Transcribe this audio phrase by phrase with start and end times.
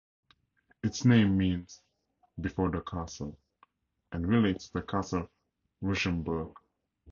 [0.81, 1.83] Its name means
[2.39, 3.37] "before the castle"
[4.11, 5.29] and relates to the castle
[5.83, 6.55] Rychmburk.